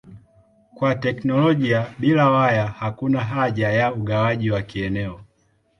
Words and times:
Kwa 0.75 0.95
teknolojia 0.95 1.93
bila 1.99 2.29
waya 2.31 2.67
hakuna 2.67 3.19
haja 3.21 3.69
ya 3.71 3.93
ugawaji 3.93 4.51
wa 4.51 4.61
kieneo. 4.61 5.21